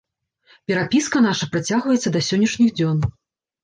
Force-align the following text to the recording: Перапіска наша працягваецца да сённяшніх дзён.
Перапіска 0.71 1.23
наша 1.27 1.51
працягваецца 1.53 2.09
да 2.19 2.25
сённяшніх 2.33 2.77
дзён. 2.77 2.97